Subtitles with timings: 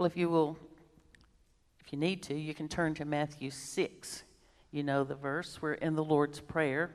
[0.00, 0.56] Well, if you will,
[1.84, 4.22] if you need to, you can turn to Matthew 6.
[4.70, 5.60] You know the verse.
[5.60, 6.94] We're in the Lord's Prayer,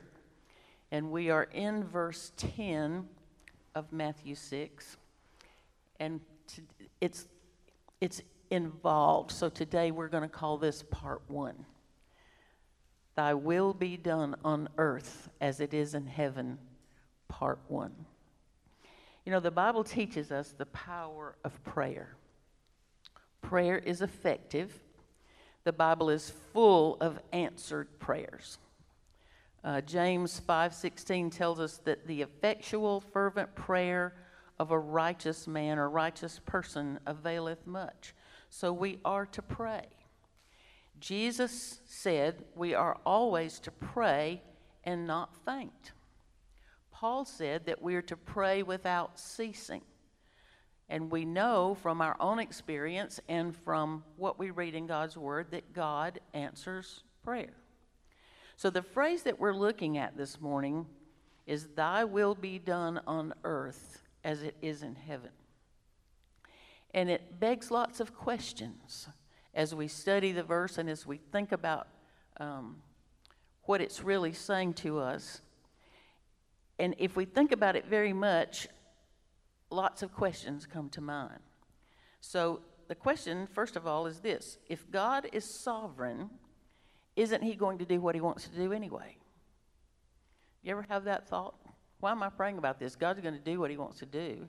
[0.90, 3.06] and we are in verse 10
[3.76, 4.96] of Matthew 6.
[6.00, 6.62] And to,
[7.00, 7.28] it's,
[8.00, 9.30] it's involved.
[9.30, 11.64] So today we're going to call this part one.
[13.14, 16.58] Thy will be done on earth as it is in heaven,
[17.28, 17.94] part one.
[19.24, 22.16] You know, the Bible teaches us the power of prayer.
[23.46, 24.76] Prayer is effective.
[25.62, 28.58] The Bible is full of answered prayers.
[29.62, 34.16] Uh, James 5:16 tells us that the effectual fervent prayer
[34.58, 38.16] of a righteous man or righteous person availeth much.
[38.50, 39.86] So we are to pray.
[40.98, 44.42] Jesus said we are always to pray
[44.82, 45.92] and not faint.
[46.90, 49.82] Paul said that we are to pray without ceasing.
[50.88, 55.50] And we know from our own experience and from what we read in God's Word
[55.50, 57.54] that God answers prayer.
[58.56, 60.86] So the phrase that we're looking at this morning
[61.46, 65.30] is, Thy will be done on earth as it is in heaven.
[66.94, 69.08] And it begs lots of questions
[69.54, 71.88] as we study the verse and as we think about
[72.38, 72.76] um,
[73.64, 75.40] what it's really saying to us.
[76.78, 78.68] And if we think about it very much,
[79.70, 81.40] lots of questions come to mind.
[82.20, 86.30] So, the question, first of all, is this If God is sovereign,
[87.16, 89.16] isn't He going to do what He wants to do anyway?
[90.62, 91.54] You ever have that thought?
[92.00, 92.96] Why am I praying about this?
[92.96, 94.46] God's going to do what He wants to do.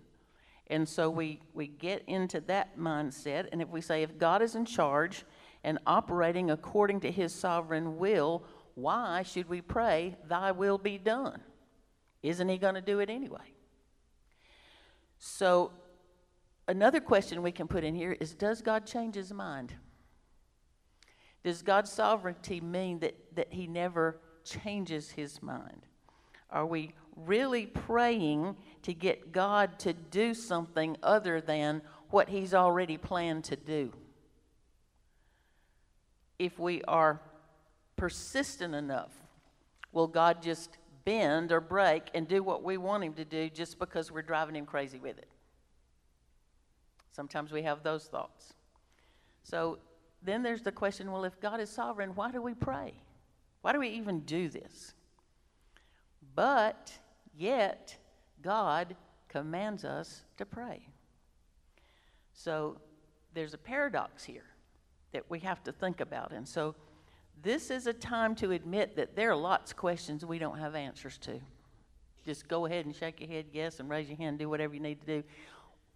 [0.70, 3.48] And so we, we get into that mindset.
[3.52, 5.24] And if we say, if God is in charge
[5.64, 8.44] and operating according to his sovereign will,
[8.76, 11.42] why should we pray, Thy will be done?
[12.22, 13.54] Isn't he going to do it anyway?
[15.38, 15.72] So,
[16.68, 19.72] another question we can put in here is Does God change his mind?
[21.44, 25.86] Does God's sovereignty mean that, that he never changes his mind?
[26.50, 32.98] Are we really praying to get God to do something other than what He's already
[32.98, 33.94] planned to do.
[36.40, 37.22] If we are
[37.96, 39.12] persistent enough,
[39.92, 43.80] will God just bend or break and do what we want Him to do just
[43.80, 45.30] because we're driving Him crazy with it?
[47.12, 48.54] Sometimes we have those thoughts.
[49.44, 49.80] So
[50.22, 52.94] then there's the question well, if God is sovereign, why do we pray?
[53.62, 54.94] Why do we even do this?
[56.36, 56.92] But
[57.38, 57.96] Yet,
[58.42, 58.96] God
[59.30, 60.88] commands us to pray.
[62.34, 62.78] So,
[63.34, 64.46] there's a paradox here
[65.12, 66.32] that we have to think about.
[66.32, 66.74] And so,
[67.44, 70.76] this is a time to admit that there are lots of questions we don't have
[70.76, 71.40] answers to.
[72.26, 74.80] Just go ahead and shake your head yes and raise your hand, do whatever you
[74.80, 75.24] need to do.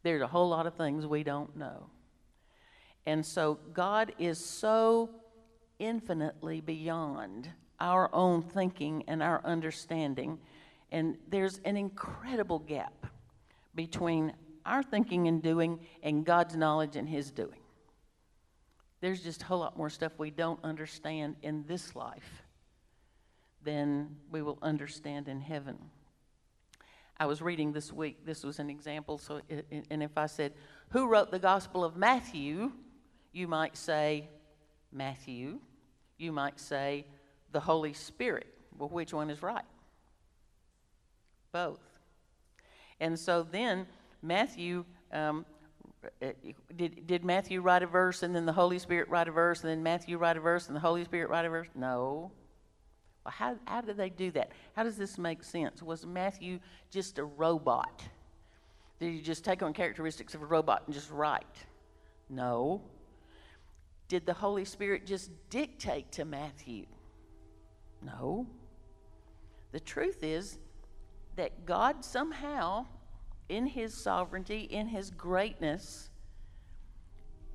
[0.03, 1.88] There's a whole lot of things we don't know.
[3.06, 5.09] And so, God is so
[5.80, 7.50] infinitely beyond
[7.80, 10.38] our own thinking and our understanding
[10.91, 13.07] and there's an incredible gap
[13.75, 14.34] between
[14.66, 17.60] our thinking and doing and God's knowledge and His doing.
[19.01, 22.44] There's just a whole lot more stuff we don't understand in this life
[23.63, 25.78] than we will understand in heaven.
[27.17, 29.17] I was reading this week, this was an example.
[29.17, 30.53] So, it, and if I said,
[30.89, 32.72] Who wrote the Gospel of Matthew?
[33.34, 34.28] you might say,
[34.91, 35.59] Matthew.
[36.18, 37.06] You might say,
[37.51, 38.47] the Holy Spirit.
[38.78, 39.63] Well, which one is right?
[41.51, 41.81] both.
[43.00, 43.88] And so then
[44.22, 45.45] Matthew, um,
[46.03, 49.31] Eh, eh, did, did Matthew write a verse and then the Holy Spirit write a
[49.31, 51.67] verse and then Matthew write a verse and the Holy Spirit write a verse?
[51.75, 52.31] No.
[53.23, 54.51] Well, how, how did they do that?
[54.75, 55.84] How does this make sense?
[55.84, 58.03] Was Matthew just a robot?
[59.00, 61.66] Did he just take on characteristics of a robot and just write?
[62.29, 62.81] No.
[64.07, 66.85] Did the Holy Spirit just dictate to Matthew?
[68.03, 68.47] No.
[69.72, 70.57] The truth is,
[71.35, 72.85] that God somehow,
[73.50, 76.09] in his sovereignty, in his greatness,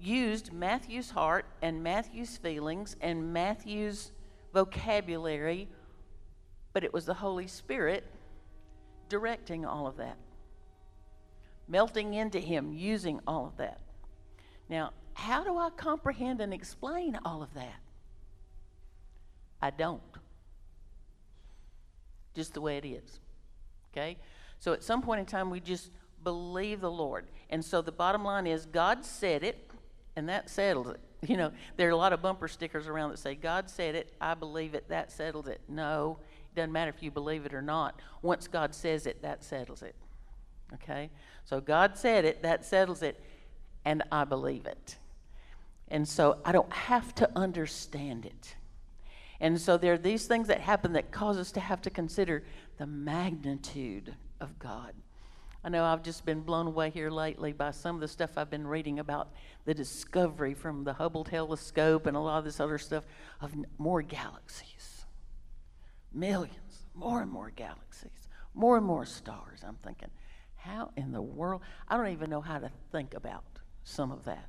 [0.01, 4.13] used Matthew's heart and Matthew's feelings and Matthew's
[4.53, 5.69] vocabulary,
[6.73, 8.05] but it was the Holy Spirit
[9.09, 10.17] directing all of that,
[11.69, 13.81] melting into him, using all of that.
[14.69, 17.81] Now, how do I comprehend and explain all of that?
[19.63, 20.03] I don't.
[22.35, 23.21] Just the way it is.
[23.93, 24.19] Okay?
[24.59, 25.91] So at some point in time, we just
[26.25, 27.27] believe the Lord.
[27.51, 29.71] And so the bottom line is God said it,
[30.17, 31.01] and that settles it.
[31.27, 34.13] You know, there are a lot of bumper stickers around that say, God said it,
[34.21, 35.61] I believe it, that settles it.
[35.67, 36.19] No,
[36.53, 38.01] it doesn't matter if you believe it or not.
[38.23, 39.97] Once God says it, that settles it.
[40.75, 41.11] Okay?
[41.45, 43.19] So God said it, that settles it.
[43.85, 44.97] and I believe it.
[45.89, 48.55] And so I don't have to understand it.
[49.41, 52.45] And so there are these things that happen that cause us to have to consider
[52.79, 54.95] the magnitude of God.
[55.65, 58.51] I know I've just been blown away here lately by some of the stuff I've
[58.51, 59.33] been reading about
[59.65, 63.05] the discovery from the Hubble telescope and a lot of this other stuff
[63.41, 65.07] of more galaxies.
[66.13, 69.65] Millions, more and more galaxies, more and more stars.
[69.67, 70.11] I'm thinking,
[70.55, 71.63] how in the world?
[71.89, 73.45] I don't even know how to think about
[73.83, 74.47] some of that.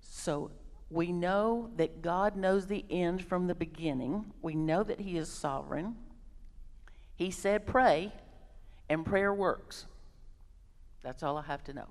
[0.00, 0.50] So
[0.90, 4.32] we know that God knows the end from the beginning.
[4.42, 5.96] We know that He is sovereign.
[7.14, 8.12] He said, pray,
[8.88, 9.86] and prayer works.
[11.02, 11.88] That's all I have to know.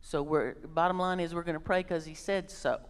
[0.00, 2.80] So, we're, bottom line is, we're going to pray because He said so.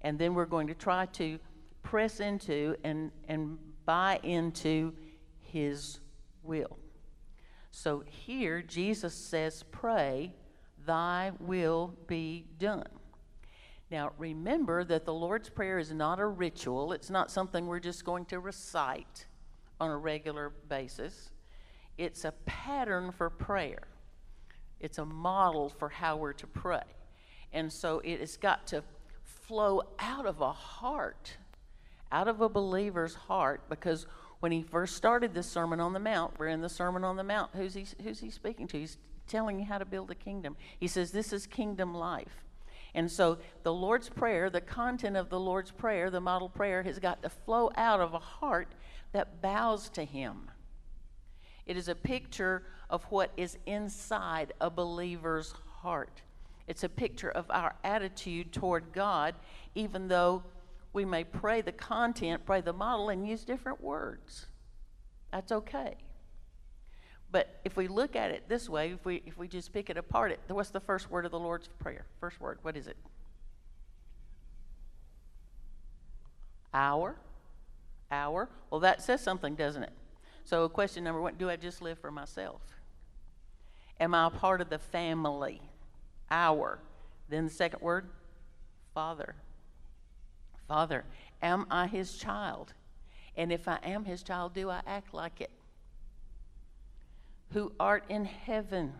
[0.00, 1.38] And then we're going to try to
[1.82, 4.92] press into and, and buy into
[5.40, 6.00] His
[6.42, 6.78] will.
[7.70, 10.34] So, here, Jesus says, Pray,
[10.84, 12.88] thy will be done.
[13.90, 18.04] Now, remember that the Lord's Prayer is not a ritual, it's not something we're just
[18.04, 19.26] going to recite
[19.78, 21.30] on a regular basis.
[21.98, 23.88] It's a pattern for prayer,
[24.80, 26.82] it's a model for how we're to pray.
[27.52, 28.82] And so it has got to
[29.24, 31.36] flow out of a heart,
[32.12, 34.06] out of a believer's heart, because
[34.40, 37.24] when he first started this Sermon on the Mount, we're in the Sermon on the
[37.24, 37.52] Mount.
[37.54, 38.78] Who's he, who's he speaking to?
[38.78, 40.56] He's telling you how to build a kingdom.
[40.78, 42.44] He says, This is kingdom life.
[42.94, 46.98] And so the Lord's Prayer, the content of the Lord's Prayer, the model prayer, has
[46.98, 48.68] got to flow out of a heart
[49.12, 50.50] that bows to Him.
[51.66, 56.22] It is a picture of what is inside a believer's heart.
[56.66, 59.34] It's a picture of our attitude toward God,
[59.74, 60.42] even though
[60.92, 64.46] we may pray the content, pray the model, and use different words.
[65.32, 65.96] That's okay.
[67.30, 69.96] But if we look at it this way, if we, if we just pick it
[69.96, 72.06] apart, it, what's the first word of the Lord's Prayer?
[72.20, 72.96] First word, what is it?
[76.72, 77.16] Our.
[78.10, 78.48] Our.
[78.70, 79.92] Well, that says something, doesn't it?
[80.46, 82.62] So, question number one do I just live for myself?
[84.00, 85.60] Am I a part of the family?
[86.30, 86.78] Our.
[87.28, 88.08] Then the second word,
[88.94, 89.34] Father.
[90.66, 91.04] Father.
[91.42, 92.72] Am I his child?
[93.36, 95.50] And if I am his child, do I act like it?
[97.52, 98.92] who art in heaven.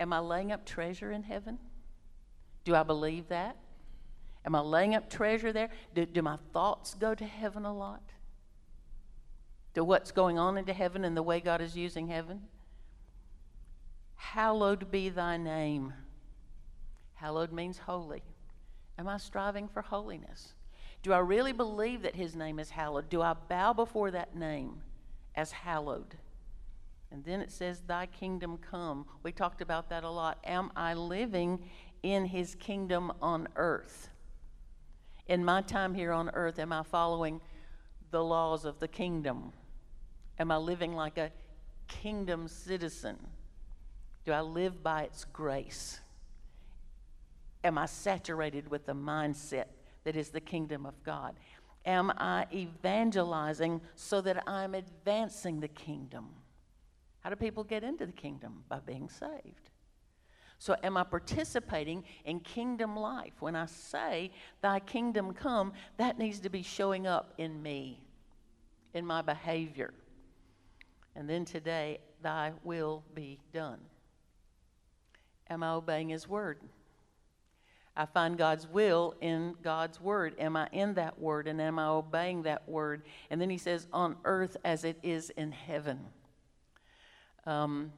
[0.00, 1.58] Am I laying up treasure in heaven?
[2.64, 3.56] Do I believe that?
[4.44, 5.70] Am I laying up treasure there?
[5.94, 8.02] Do, do my thoughts go to heaven a lot?
[9.76, 12.40] To what's going on into heaven and the way God is using heaven?
[14.14, 15.92] Hallowed be thy name.
[17.12, 18.22] Hallowed means holy.
[18.98, 20.54] Am I striving for holiness?
[21.02, 23.10] Do I really believe that his name is hallowed?
[23.10, 24.80] Do I bow before that name
[25.34, 26.16] as hallowed?
[27.10, 29.04] And then it says, Thy kingdom come.
[29.22, 30.38] We talked about that a lot.
[30.44, 31.60] Am I living
[32.02, 34.08] in His kingdom on earth?
[35.28, 37.42] In my time here on earth, am I following
[38.10, 39.52] the laws of the kingdom?
[40.38, 41.30] Am I living like a
[41.88, 43.16] kingdom citizen?
[44.24, 46.00] Do I live by its grace?
[47.64, 49.66] Am I saturated with the mindset
[50.04, 51.36] that is the kingdom of God?
[51.84, 56.26] Am I evangelizing so that I'm advancing the kingdom?
[57.20, 58.64] How do people get into the kingdom?
[58.68, 59.70] By being saved.
[60.58, 63.34] So, am I participating in kingdom life?
[63.40, 64.30] When I say,
[64.62, 68.00] Thy kingdom come, that needs to be showing up in me,
[68.94, 69.92] in my behavior.
[71.16, 73.78] And then today, Thy will be done.
[75.48, 76.60] Am I obeying His word?
[77.96, 80.34] I find God's will in God's word.
[80.38, 83.02] Am I in that word and am I obeying that word?
[83.30, 86.00] And then He says, On earth as it is in heaven.
[87.46, 87.92] Um,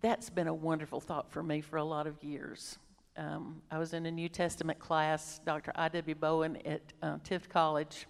[0.00, 2.78] that's been a wonderful thought for me for a lot of years.
[3.16, 5.72] Um, I was in a New Testament class, Dr.
[5.74, 6.14] I.W.
[6.14, 8.06] Bowen at uh, Tift College,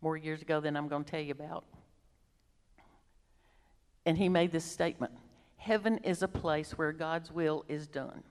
[0.00, 1.64] more years ago than I'm going to tell you about.
[4.08, 5.12] And he made this statement
[5.58, 8.22] Heaven is a place where God's will is done.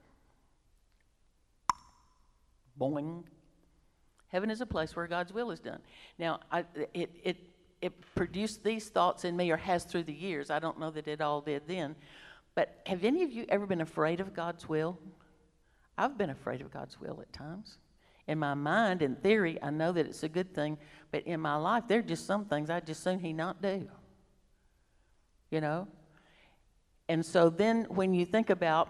[2.81, 3.25] Boing.
[4.29, 5.79] Heaven is a place where God's will is done.
[6.17, 6.65] Now, I,
[6.95, 7.37] it, it
[7.79, 10.49] it produced these thoughts in me or has through the years.
[10.49, 11.95] I don't know that it all did then.
[12.55, 14.97] But have any of you ever been afraid of God's will?
[15.95, 17.77] I've been afraid of God's will at times.
[18.25, 20.79] In my mind, in theory, I know that it's a good thing,
[21.11, 23.87] but in my life, there are just some things I'd just soon He not do.
[25.49, 25.87] You know?
[27.09, 28.89] And so then when you think about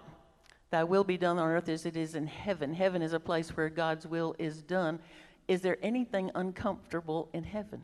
[0.72, 3.56] thy will be done on earth as it is in heaven, heaven is a place
[3.56, 5.00] where God's will is done.
[5.48, 7.82] Is there anything uncomfortable in heaven?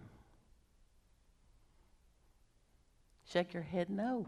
[3.30, 4.27] Shake your head, no.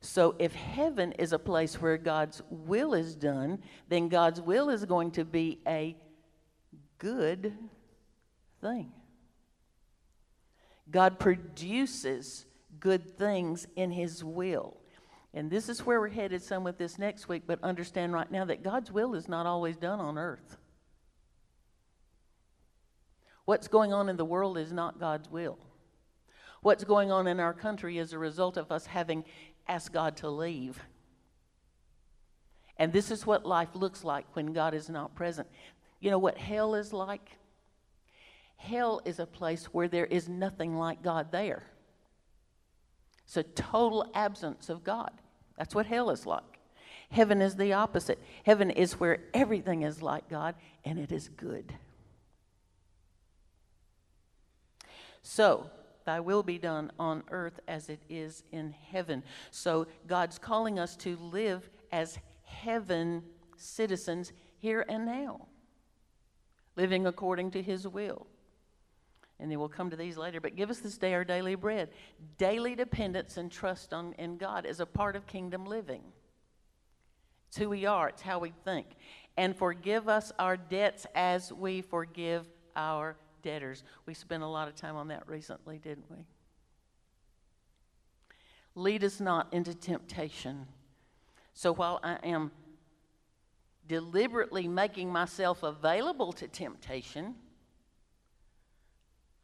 [0.00, 4.84] So if heaven is a place where God's will is done, then God's will is
[4.84, 5.96] going to be a
[6.98, 7.52] good
[8.60, 8.92] thing.
[10.90, 12.46] God produces
[12.80, 14.76] good things in His will.
[15.34, 18.44] And this is where we're headed some with this next week, but understand right now
[18.46, 20.56] that God's will is not always done on earth.
[23.44, 25.58] What's going on in the world is not God's will.
[26.62, 29.24] What's going on in our country is a result of us having
[29.68, 30.80] asked God to leave.
[32.76, 35.48] And this is what life looks like when God is not present.
[36.00, 37.30] You know what hell is like?
[38.56, 41.64] Hell is a place where there is nothing like God there.
[43.26, 45.10] It's a total absence of God.
[45.58, 46.42] That's what hell is like.
[47.10, 48.20] Heaven is the opposite.
[48.44, 50.54] Heaven is where everything is like God
[50.84, 51.74] and it is good.
[55.22, 55.68] So,
[56.04, 59.24] thy will be done on earth as it is in heaven.
[59.50, 63.24] So, God's calling us to live as heaven
[63.56, 65.48] citizens here and now,
[66.76, 68.26] living according to his will.
[69.38, 70.40] And then we'll come to these later.
[70.40, 71.90] But give us this day our daily bread.
[72.38, 76.02] Daily dependence and trust on, in God is a part of kingdom living.
[77.48, 78.86] It's who we are, it's how we think.
[79.36, 83.84] And forgive us our debts as we forgive our debtors.
[84.06, 86.24] We spent a lot of time on that recently, didn't we?
[88.74, 90.66] Lead us not into temptation.
[91.54, 92.50] So while I am
[93.86, 97.36] deliberately making myself available to temptation,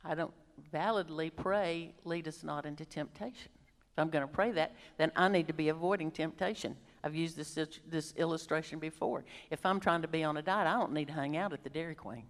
[0.05, 0.33] I don't
[0.71, 3.51] validly pray, lead us not into temptation.
[3.93, 6.77] If I'm going to pray that, then I need to be avoiding temptation.
[7.05, 9.25] I've used this, this illustration before.
[9.51, 11.63] If I'm trying to be on a diet, I don't need to hang out at
[11.63, 12.25] the Dairy Queen.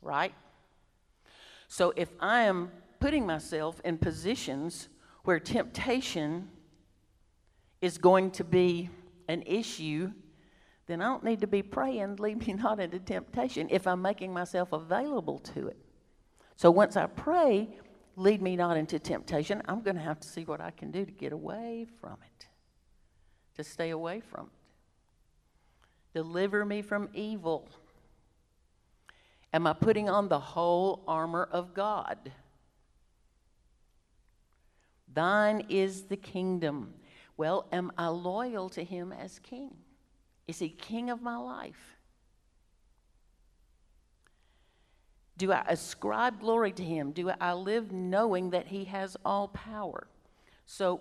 [0.00, 0.32] Right?
[1.68, 4.88] So if I am putting myself in positions
[5.24, 6.48] where temptation
[7.80, 8.88] is going to be
[9.28, 10.12] an issue,
[10.86, 14.32] then I don't need to be praying, lead me not into temptation, if I'm making
[14.32, 15.81] myself available to it.
[16.56, 17.68] So once I pray,
[18.16, 21.04] lead me not into temptation, I'm going to have to see what I can do
[21.04, 22.46] to get away from it,
[23.56, 24.52] to stay away from it.
[26.14, 27.68] Deliver me from evil.
[29.52, 32.32] Am I putting on the whole armor of God?
[35.12, 36.94] Thine is the kingdom.
[37.36, 39.74] Well, am I loyal to him as king?
[40.46, 41.91] Is he king of my life?
[45.42, 47.10] Do I ascribe glory to him?
[47.10, 50.06] Do I live knowing that he has all power?
[50.66, 51.00] So,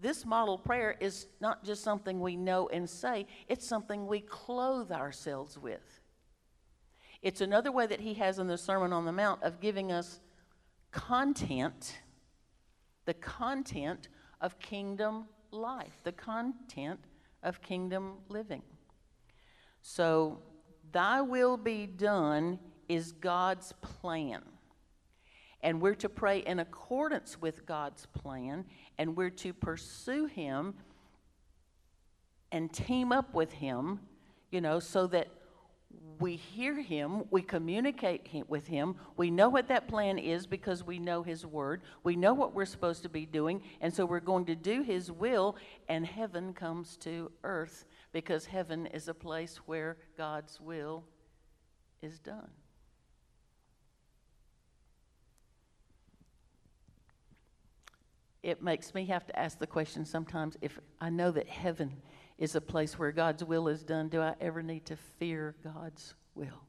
[0.00, 4.92] this model prayer is not just something we know and say, it's something we clothe
[4.92, 6.00] ourselves with.
[7.20, 10.20] It's another way that he has in the Sermon on the Mount of giving us
[10.92, 11.98] content,
[13.06, 14.06] the content
[14.40, 17.00] of kingdom life, the content
[17.42, 18.62] of kingdom living.
[19.82, 20.42] So,
[20.92, 24.42] thy will be done is God's plan.
[25.62, 28.66] And we're to pray in accordance with God's plan,
[28.98, 30.74] and we're to pursue Him
[32.52, 34.00] and team up with Him,
[34.50, 35.28] you know, so that
[36.20, 40.98] we hear Him, we communicate with Him, we know what that plan is because we
[40.98, 44.44] know His Word, we know what we're supposed to be doing, and so we're going
[44.46, 45.56] to do His will,
[45.88, 51.04] and heaven comes to earth because heaven is a place where God's will
[52.02, 52.50] is done.
[58.44, 62.02] It makes me have to ask the question sometimes if I know that heaven
[62.36, 66.14] is a place where God's will is done, do I ever need to fear God's
[66.34, 66.60] will?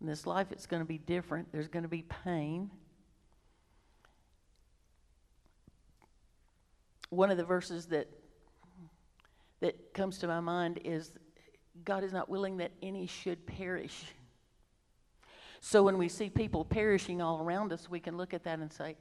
[0.00, 1.52] In this life, it's going to be different.
[1.52, 2.70] There's going to be pain.
[7.10, 8.08] One of the verses that
[9.60, 11.12] that comes to my mind is
[11.84, 14.04] God is not willing that any should perish.
[15.60, 18.72] So when we see people perishing all around us, we can look at that and
[18.72, 18.96] say,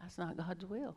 [0.00, 0.96] that's not God's will.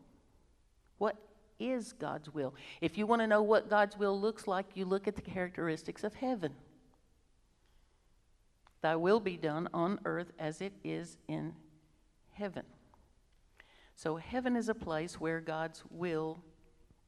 [0.97, 1.17] What
[1.59, 2.53] is God's will?
[2.81, 6.03] If you want to know what God's will looks like, you look at the characteristics
[6.03, 6.53] of heaven.
[8.81, 11.53] Thy will be done on earth as it is in
[12.33, 12.63] heaven.
[13.95, 16.39] So, heaven is a place where God's will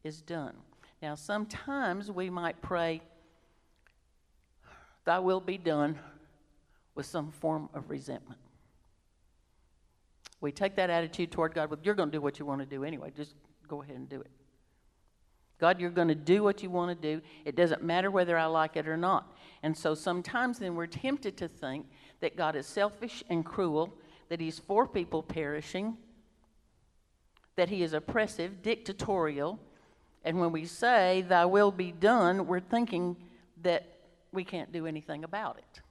[0.03, 0.55] is done.
[1.01, 3.01] Now, sometimes we might pray,
[5.03, 5.99] Thy will be done
[6.95, 8.39] with some form of resentment.
[10.41, 12.65] We take that attitude toward God, well, you're going to do what you want to
[12.65, 13.11] do anyway.
[13.15, 13.35] Just
[13.67, 14.29] go ahead and do it.
[15.57, 17.21] God, you're going to do what you want to do.
[17.45, 19.35] It doesn't matter whether I like it or not.
[19.63, 21.87] And so sometimes then we're tempted to think
[22.19, 23.93] that God is selfish and cruel,
[24.27, 25.97] that He's for people perishing,
[27.55, 29.59] that he is oppressive, dictatorial,
[30.23, 33.15] and when we say, Thy will be done, we're thinking
[33.61, 33.87] that
[34.31, 35.81] we can't do anything about it.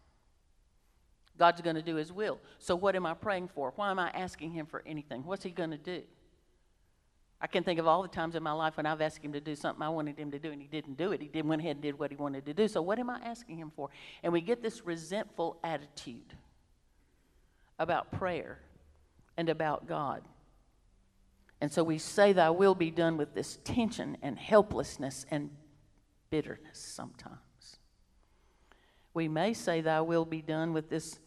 [1.38, 2.38] God's going to do his will.
[2.58, 3.72] So, what am I praying for?
[3.76, 5.24] Why am I asking him for anything?
[5.24, 6.02] What's he going to do?
[7.40, 9.40] I can think of all the times in my life when I've asked him to
[9.40, 11.20] do something I wanted him to do and he didn't do it.
[11.20, 12.68] He did, went ahead and did what he wanted to do.
[12.68, 13.90] So, what am I asking him for?
[14.22, 16.34] And we get this resentful attitude
[17.78, 18.60] about prayer
[19.36, 20.22] and about God.
[21.60, 25.50] And so we say, Thy will be done with this tension and helplessness and
[26.30, 27.38] bitterness sometimes.
[29.12, 31.18] We may say, Thy will be done with this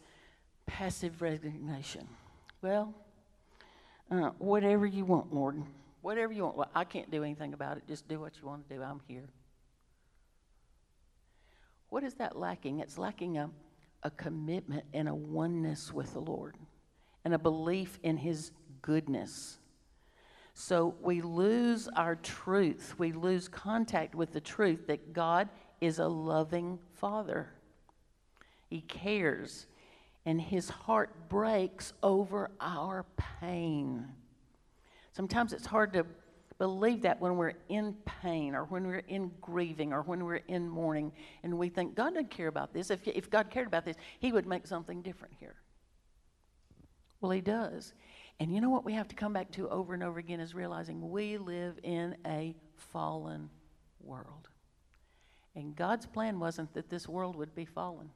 [0.68, 2.06] passive resignation.
[2.62, 2.94] Well,
[4.10, 5.62] uh, whatever you want, Lord.
[6.02, 6.56] Whatever you want.
[6.56, 7.88] Well, I can't do anything about it.
[7.88, 8.82] Just do what you want to do.
[8.82, 9.28] I'm here.
[11.88, 12.80] What is that lacking?
[12.80, 13.50] It's lacking a,
[14.02, 16.54] a commitment and a oneness with the Lord
[17.24, 19.58] and a belief in His goodness.
[20.54, 22.94] So we lose our truth.
[22.98, 25.48] We lose contact with the truth that God
[25.80, 27.52] is a loving Father.
[28.68, 29.66] He cares,
[30.24, 33.04] and His heart breaks over our
[33.40, 34.06] pain.
[35.12, 36.06] Sometimes it's hard to
[36.58, 40.68] believe that when we're in pain or when we're in grieving or when we're in
[40.68, 42.90] mourning and we think God doesn't care about this.
[42.90, 45.54] If, if God cared about this, He would make something different here.
[47.20, 47.94] Well, He does.
[48.40, 50.54] And you know what we have to come back to over and over again is
[50.54, 53.50] realizing we live in a fallen
[54.00, 54.48] world.
[55.56, 58.10] And God's plan wasn't that this world would be fallen.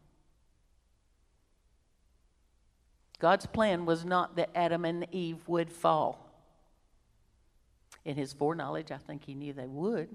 [3.18, 6.28] God's plan was not that Adam and Eve would fall.
[8.04, 10.08] In his foreknowledge, I think he knew they would.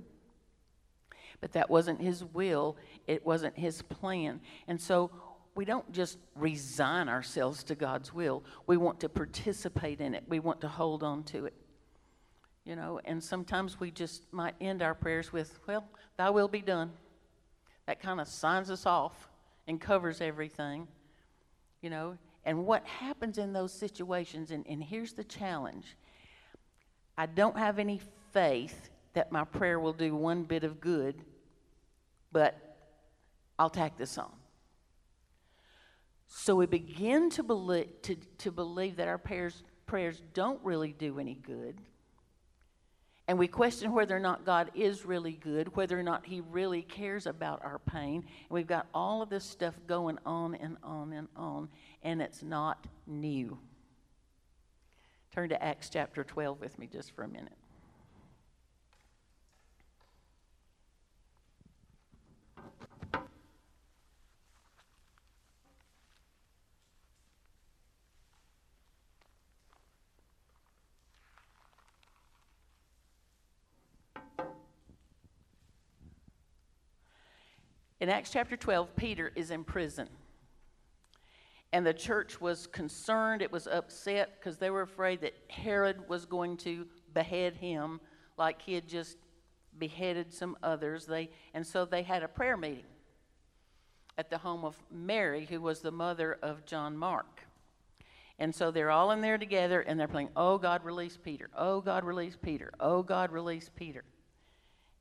[1.39, 4.41] But that wasn't his will, it wasn't his plan.
[4.67, 5.11] And so
[5.55, 10.39] we don't just resign ourselves to God's will, we want to participate in it, we
[10.39, 11.53] want to hold on to it.
[12.65, 15.87] You know, and sometimes we just might end our prayers with, Well,
[16.17, 16.91] thy will be done.
[17.85, 19.29] That kind of signs us off
[19.67, 20.87] and covers everything.
[21.81, 25.97] You know, and what happens in those situations, and, and here's the challenge
[27.17, 27.99] I don't have any
[28.31, 31.23] faith that my prayer will do one bit of good,
[32.31, 32.77] but
[33.59, 34.31] I'll tack this on.
[36.27, 41.19] So we begin to believe, to, to believe that our prayers, prayers don't really do
[41.19, 41.81] any good.
[43.27, 46.81] And we question whether or not God is really good, whether or not He really
[46.81, 48.15] cares about our pain.
[48.15, 51.67] And we've got all of this stuff going on and on and on
[52.03, 53.57] and it's not new.
[55.33, 57.53] Turn to Acts chapter 12 with me just for a minute.
[77.99, 80.07] In Acts chapter 12, Peter is in prison.
[81.73, 86.25] And the church was concerned, it was upset because they were afraid that Herod was
[86.25, 87.99] going to behead him
[88.37, 89.17] like he had just
[89.77, 91.05] beheaded some others.
[91.05, 92.85] They, and so they had a prayer meeting
[94.17, 97.41] at the home of Mary, who was the mother of John Mark.
[98.39, 101.49] And so they're all in there together and they're playing, Oh God, release Peter.
[101.57, 102.71] Oh God, release Peter.
[102.79, 104.03] Oh God, release Peter.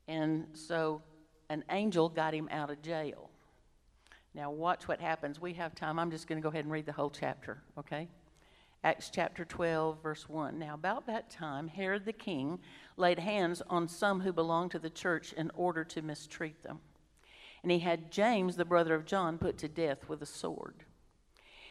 [0.09, 1.03] And so
[1.49, 3.31] an angel got him out of jail.
[4.35, 5.41] Now, watch what happens.
[5.41, 5.99] We have time.
[5.99, 8.09] I'm just going to go ahead and read the whole chapter, okay?
[8.85, 10.59] Acts chapter 12, verse 1.
[10.59, 12.59] Now, about that time, Herod the king
[12.97, 16.81] laid hands on some who belonged to the church in order to mistreat them.
[17.63, 20.85] And he had James, the brother of John, put to death with a sword.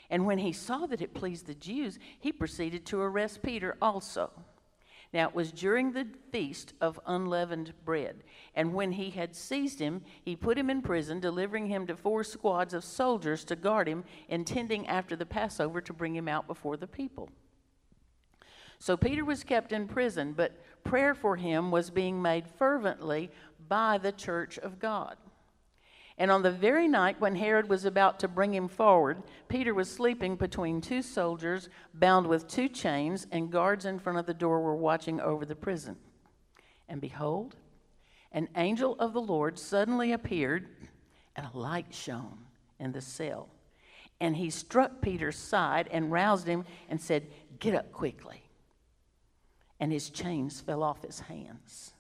[0.10, 4.32] And when he saw that it pleased the Jews, he proceeded to arrest Peter also.
[5.16, 8.26] Now it was during the feast of unleavened bread.
[8.54, 12.26] And when he had seized him, he put him in prison, delivering him to four
[12.26, 16.76] squads of soldiers to guard him, intending after the Passover to bring him out before
[16.76, 17.30] the people.
[18.78, 23.32] So Peter was kept in prison, but prayer for him was being made fervently
[23.70, 25.16] by the church of God.
[26.18, 29.92] And on the very night when Herod was about to bring him forward, Peter was
[29.92, 34.62] sleeping between two soldiers, bound with two chains, and guards in front of the door
[34.62, 35.98] were watching over the prison.
[36.88, 37.56] And behold,
[38.32, 40.70] an angel of the Lord suddenly appeared,
[41.36, 42.38] and a light shone
[42.80, 43.50] in the cell.
[44.22, 47.28] And he struck Peter's side and roused him and said,
[47.60, 48.44] Get up quickly.
[49.82, 51.95] And his chains fell off his hands.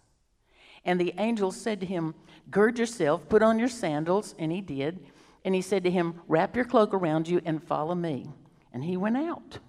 [0.85, 2.15] And the angel said to him,
[2.51, 4.35] Gird yourself, put on your sandals.
[4.37, 4.99] And he did.
[5.43, 8.27] And he said to him, Wrap your cloak around you and follow me.
[8.71, 9.59] And he went out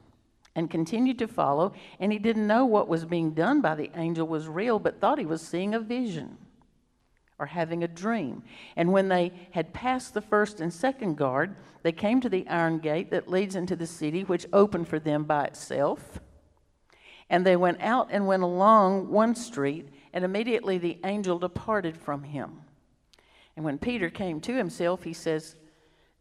[0.57, 4.27] and continued to follow, and he didn't know what was being done by the angel
[4.27, 6.39] was real, but thought he was seeing a vision
[7.39, 8.43] or having a dream.
[8.75, 12.79] And when they had passed the first and second guard, they came to the iron
[12.79, 16.19] gate that leads into the city, which opened for them by itself.
[17.29, 22.23] And they went out and went along one street, and immediately the angel departed from
[22.23, 22.63] him.
[23.55, 25.57] And when Peter came to himself, he says,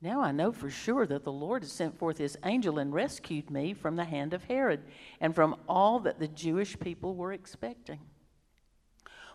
[0.01, 3.49] Now I know for sure that the Lord has sent forth his angel and rescued
[3.49, 4.81] me from the hand of Herod
[5.21, 8.01] and from all that the Jewish people were expecting.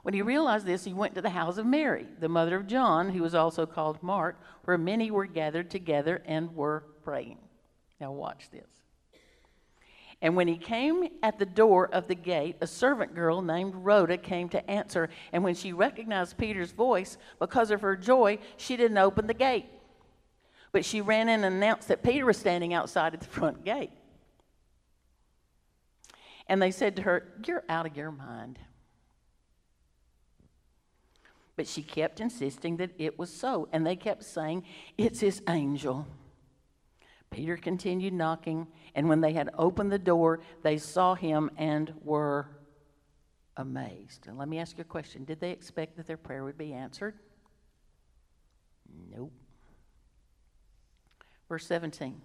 [0.02, 3.08] When he realized this, he went to the house of Mary, the mother of John,
[3.08, 7.38] who was also called Mark, where many were gathered together and were praying.
[7.98, 8.79] Now, watch this.
[10.22, 14.18] And when he came at the door of the gate, a servant girl named Rhoda
[14.18, 15.08] came to answer.
[15.32, 19.66] And when she recognized Peter's voice, because of her joy, she didn't open the gate.
[20.72, 23.90] But she ran in and announced that Peter was standing outside at the front gate.
[26.46, 28.58] And they said to her, You're out of your mind.
[31.56, 34.64] But she kept insisting that it was so, and they kept saying,
[34.98, 36.06] It's his angel.
[37.30, 42.48] Peter continued knocking, and when they had opened the door, they saw him and were
[43.56, 44.26] amazed.
[44.26, 46.72] And let me ask you a question Did they expect that their prayer would be
[46.72, 47.14] answered?
[49.14, 49.32] Nope.
[51.48, 52.20] Verse 17.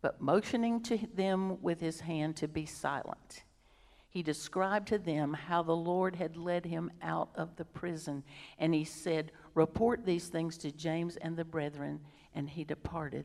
[0.00, 3.44] But motioning to them with his hand to be silent,
[4.10, 8.22] he described to them how the Lord had led him out of the prison.
[8.58, 12.00] And he said, Report these things to James and the brethren.
[12.34, 13.24] And he departed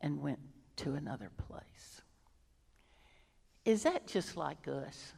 [0.00, 0.40] and went
[0.76, 1.95] to another place.
[3.66, 5.12] Is that just like us?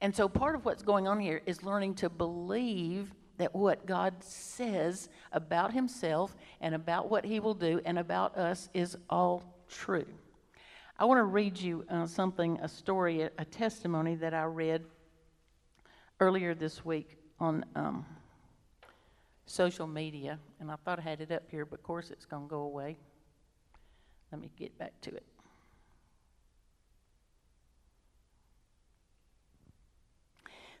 [0.00, 4.14] And so, part of what's going on here is learning to believe that what God
[4.24, 10.06] says about Himself and about what He will do and about us is all true.
[10.98, 14.84] I want to read you uh, something, a story, a, a, testimony that I read
[16.20, 18.06] earlier this week on um,
[19.46, 20.38] social media.
[20.60, 22.60] And I thought I had it up here, but of course it's going to go
[22.60, 22.96] away.
[24.34, 25.22] Let me get back to it.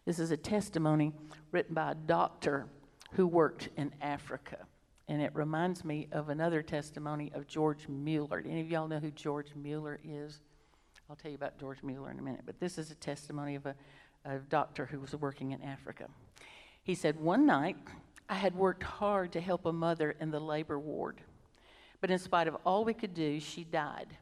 [0.04, 1.12] This is a testimony
[1.52, 2.66] written by a doctor
[3.12, 4.66] who worked in Africa.
[5.06, 8.42] And it reminds me of another testimony of George Mueller.
[8.44, 10.40] Any of y'all know who George Mueller is?
[11.08, 12.42] I'll tell you about George Mueller in a minute.
[12.44, 13.76] But this is a testimony of a,
[14.24, 16.08] a doctor who was working in Africa.
[16.82, 17.76] He said, One night,
[18.28, 21.20] I had worked hard to help a mother in the labor ward.
[22.04, 24.18] But in spite of all we could do, she died,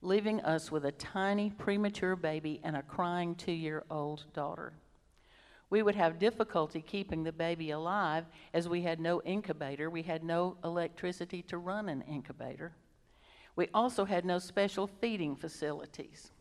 [0.00, 4.72] leaving us with a tiny premature baby and a crying two year old daughter
[5.70, 9.88] we would have difficulty keeping the baby alive as we had no incubator.
[9.88, 12.72] We had no electricity to run an incubator.
[13.54, 16.32] We also had no special feeding facilities.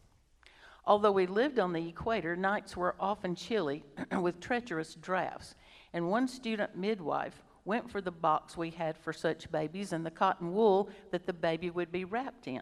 [0.86, 3.84] Although we lived on the equator, nights were often chilly
[4.20, 5.54] with treacherous drafts,
[5.94, 10.12] and one student midwife went for the box we had for such babies and the
[10.12, 12.62] cotton wool that the baby would be wrapped in.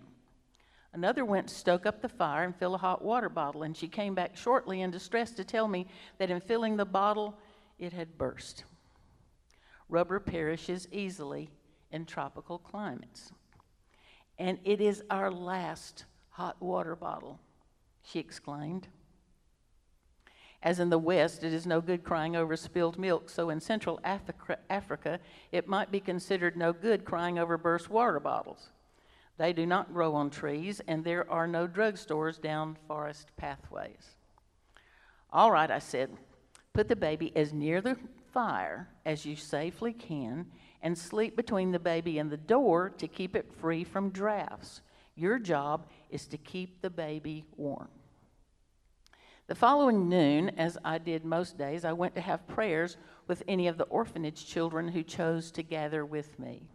[0.93, 3.88] Another went to stoke up the fire and fill a hot water bottle, and she
[3.88, 7.38] came back shortly in distress to tell me that in filling the bottle,
[7.77, 8.63] it had burst.
[9.89, 11.49] Rubber perishes easily
[11.91, 13.31] in tropical climates.
[14.39, 17.39] And it is our last hot water bottle,
[18.03, 18.88] she exclaimed.
[20.63, 23.99] As in the West, it is no good crying over spilled milk, so in Central
[24.03, 25.19] Africa,
[25.51, 28.69] it might be considered no good crying over burst water bottles.
[29.37, 34.15] They do not grow on trees, and there are no drugstores down forest pathways.
[35.31, 36.09] All right, I said,
[36.73, 37.97] put the baby as near the
[38.33, 40.47] fire as you safely can
[40.81, 44.81] and sleep between the baby and the door to keep it free from drafts.
[45.15, 47.89] Your job is to keep the baby warm.
[49.47, 53.67] The following noon, as I did most days, I went to have prayers with any
[53.67, 56.67] of the orphanage children who chose to gather with me.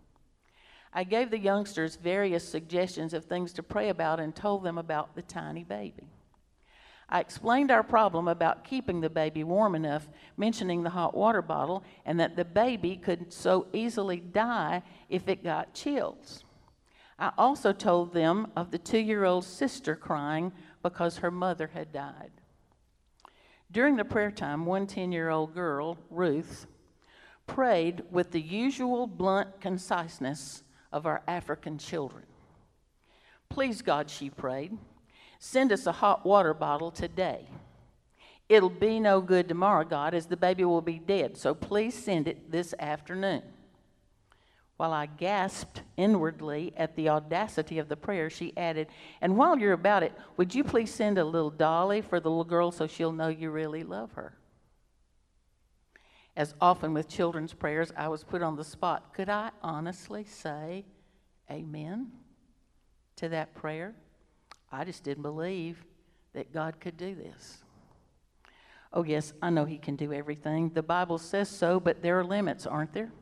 [0.91, 5.15] I gave the youngsters various suggestions of things to pray about and told them about
[5.15, 6.09] the tiny baby.
[7.11, 10.09] I explained our problem about keeping the baby warm enough,
[10.39, 15.45] mentioning the hot water bottle, and that the baby could so easily die if it
[15.45, 16.43] got chills.
[17.19, 21.93] I also told them of the two year old sister crying because her mother had
[21.93, 22.31] died.
[23.73, 26.67] During the prayer time, one 10 year old girl, Ruth,
[27.47, 32.25] prayed with the usual blunt conciseness of our African children.
[33.49, 34.77] Please, God, she prayed,
[35.39, 37.47] send us a hot water bottle today.
[38.49, 42.29] It'll be no good tomorrow, God, as the baby will be dead, so please send
[42.29, 43.43] it this afternoon.
[44.77, 48.89] While I gasped inwardly at the audacity of the prayer, she added,
[49.21, 52.45] And while you're about it, would you please send a little dolly for the little
[52.45, 54.37] girl so she'll know you really love her?
[56.37, 59.13] As often with children's prayers, I was put on the spot.
[59.13, 60.87] Could I honestly say
[61.51, 62.11] amen
[63.17, 63.95] to that prayer?
[64.71, 65.85] I just didn't believe
[66.33, 67.59] that God could do this.
[68.95, 70.71] Oh, yes, I know He can do everything.
[70.71, 73.13] The Bible says so, but there are limits, aren't there?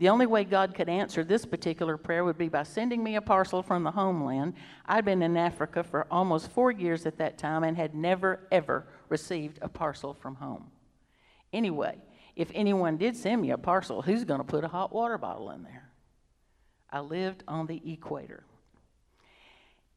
[0.00, 3.20] The only way God could answer this particular prayer would be by sending me a
[3.20, 4.54] parcel from the homeland.
[4.86, 8.86] I'd been in Africa for almost four years at that time and had never, ever
[9.10, 10.70] received a parcel from home.
[11.52, 11.98] Anyway,
[12.34, 15.50] if anyone did send me a parcel, who's going to put a hot water bottle
[15.50, 15.90] in there?
[16.88, 18.44] I lived on the equator.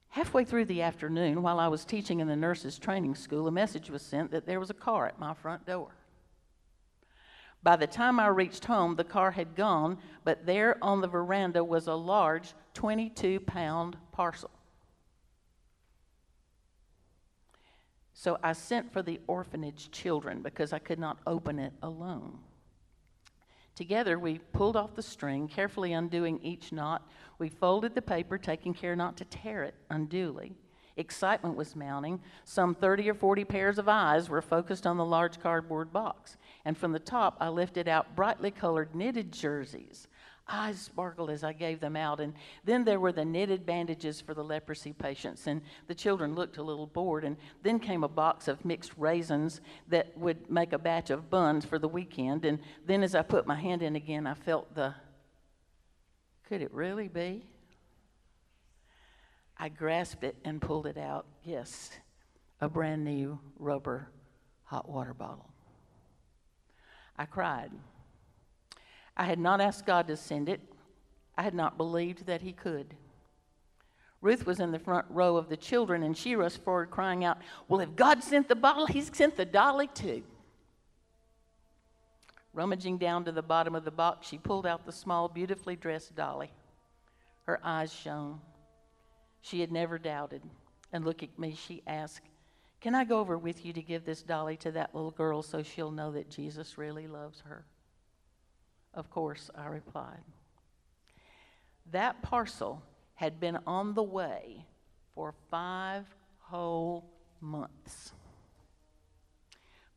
[0.10, 3.89] Halfway through the afternoon, while I was teaching in the nurses' training school, a message
[3.89, 5.96] was sent that there was a car at my front door.
[7.63, 11.63] By the time I reached home, the car had gone, but there on the veranda
[11.63, 14.52] was a large 22 pound parcel.
[18.13, 22.39] So I sent for the orphanage children because I could not open it alone.
[23.76, 27.08] Together, we pulled off the string, carefully undoing each knot.
[27.39, 30.54] We folded the paper, taking care not to tear it unduly.
[30.95, 32.21] Excitement was mounting.
[32.43, 36.38] Some 30 or 40 pairs of eyes were focused on the large cardboard box.
[36.65, 40.08] And from the top, I lifted out brightly colored knitted jerseys
[40.47, 42.19] eyes sparkled as I gave them out.
[42.19, 45.47] And then there were the knitted bandages for the leprosy patients.
[45.47, 47.23] And the children looked a little bored.
[47.23, 51.65] And then came a box of mixed raisins that would make a batch of buns
[51.65, 52.45] for the weekend.
[52.45, 54.93] And then as I put my hand in again, I felt the
[56.47, 57.45] could it really be?
[59.58, 61.26] I grasped it and pulled it out.
[61.44, 61.92] Yes,
[62.60, 64.10] a brand new rubber
[64.74, 65.50] hot water bottle.
[67.18, 67.72] I cried.
[69.16, 70.62] I had not asked God to send it,
[71.38, 72.96] I had not believed that He could.
[74.20, 77.38] Ruth was in the front row of the children, and she rushed forward crying out,
[77.68, 80.24] Well, if God sent the bottle, He's sent the dolly too.
[82.54, 86.16] Rummaging down to the bottom of the box, she pulled out the small, beautifully dressed
[86.16, 86.52] dolly.
[87.46, 88.39] Her eyes shone.
[89.43, 90.41] She had never doubted.
[90.91, 92.21] And looking at me, she asked,
[92.82, 95.62] Can I go over with you to give this dolly to that little girl so
[95.62, 97.65] she'll know that Jesus really loves her?
[98.93, 100.23] Of course, I replied.
[101.91, 102.82] That parcel
[103.15, 104.65] had been on the way
[105.13, 106.06] for five
[106.39, 107.06] whole
[107.41, 108.13] months.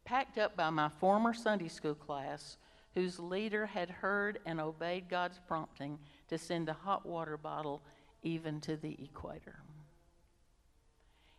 [0.04, 2.56] Packed up by my former Sunday school class,
[2.94, 7.82] whose leader had heard and obeyed God's prompting to send a hot water bottle
[8.26, 9.60] even to the equator.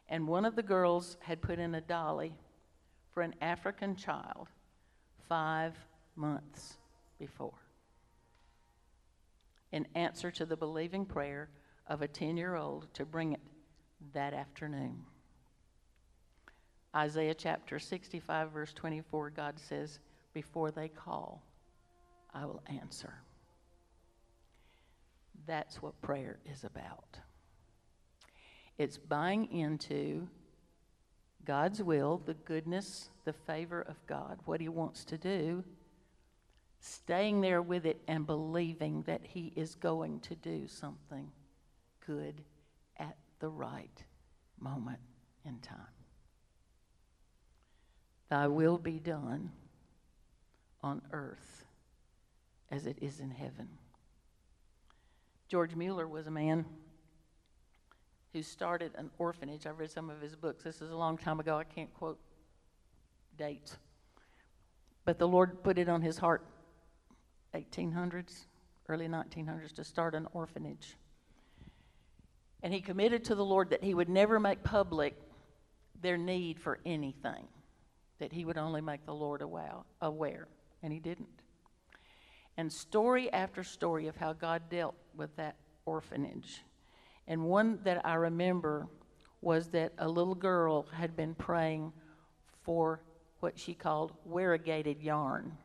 [0.07, 2.33] And one of the girls had put in a dolly
[3.13, 4.47] for an African child
[5.27, 5.73] five
[6.15, 6.77] months
[7.19, 7.59] before.
[9.73, 11.49] In answer to the believing prayer
[11.87, 13.41] of a 10 year old to bring it
[14.13, 15.03] that afternoon.
[16.95, 19.99] Isaiah chapter 65, verse 24, God says,
[20.33, 21.43] Before they call,
[22.33, 23.13] I will answer.
[25.47, 27.17] That's what prayer is about.
[28.77, 30.27] It's buying into
[31.45, 35.63] God's will, the goodness, the favor of God, what He wants to do,
[36.81, 41.31] staying there with it and believing that He is going to do something
[42.05, 42.43] good
[42.97, 44.03] at the right
[44.59, 44.99] moment
[45.45, 45.77] in time.
[48.29, 49.51] Thy will be done
[50.83, 51.65] on earth
[52.69, 53.69] as it is in heaven.
[55.47, 56.65] George Mueller was a man
[58.33, 59.65] who started an orphanage.
[59.65, 60.63] I've read some of his books.
[60.63, 61.57] This is a long time ago.
[61.57, 62.19] I can't quote
[63.37, 63.77] dates.
[65.05, 66.45] But the Lord put it on his heart
[67.53, 68.45] 1800s,
[68.89, 70.97] early 1900s, to start an orphanage.
[72.61, 75.15] And he committed to the Lord that he would never make public
[76.01, 77.47] their need for anything,
[78.19, 80.47] that he would only make the Lord aware.
[80.83, 81.41] And he didn't.
[82.57, 86.63] And story after story of how God dealt with that orphanage.
[87.27, 88.87] And one that I remember
[89.41, 91.93] was that a little girl had been praying
[92.63, 93.01] for
[93.39, 95.57] what she called variegated yarn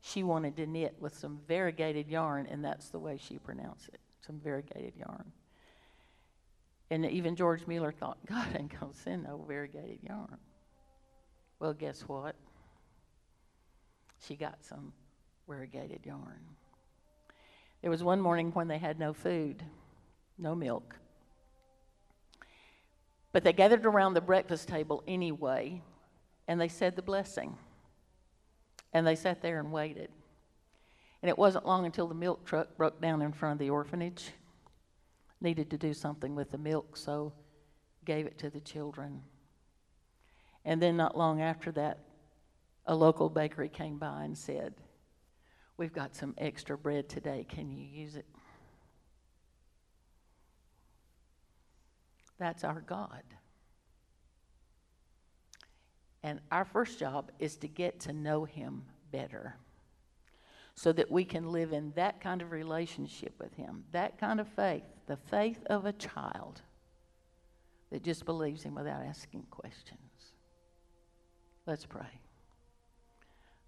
[0.00, 4.00] she wanted to knit with some variegated yarn, and that's the way she pronounced it
[4.20, 5.32] some variegated yarn.
[6.90, 10.36] And even George Mueller thought, God ain't going to send no variegated yarn.
[11.60, 12.36] Well, guess what?
[14.26, 14.92] She got some
[15.48, 16.40] variegated yarn.
[17.80, 19.62] There was one morning when they had no food,
[20.36, 20.96] no milk.
[23.32, 25.82] But they gathered around the breakfast table anyway,
[26.46, 27.56] and they said the blessing.
[28.92, 30.10] And they sat there and waited.
[31.22, 34.30] And it wasn't long until the milk truck broke down in front of the orphanage.
[35.40, 37.32] Needed to do something with the milk, so
[38.04, 39.22] gave it to the children.
[40.64, 41.98] And then, not long after that,
[42.86, 44.74] a local bakery came by and said,
[45.78, 47.46] We've got some extra bread today.
[47.48, 48.26] Can you use it?
[52.38, 53.22] That's our God.
[56.24, 59.56] And our first job is to get to know Him better
[60.74, 64.48] so that we can live in that kind of relationship with Him, that kind of
[64.48, 66.60] faith, the faith of a child
[67.90, 70.32] that just believes Him without asking questions.
[71.66, 72.20] Let's pray.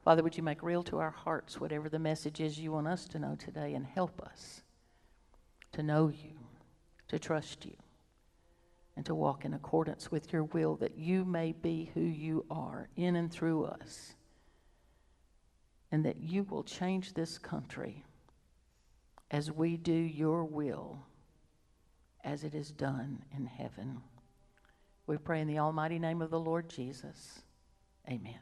[0.04, 3.06] Father, would you make real to our hearts whatever the message is you want us
[3.06, 4.62] to know today and help us
[5.72, 6.38] to know you,
[7.08, 7.76] to trust you,
[8.96, 12.88] and to walk in accordance with your will that you may be who you are
[12.96, 14.14] in and through us,
[15.92, 18.04] and that you will change this country
[19.30, 21.04] as we do your will
[22.24, 24.00] as it is done in heaven.
[25.06, 27.40] We pray in the almighty name of the Lord Jesus.
[28.08, 28.40] Amen.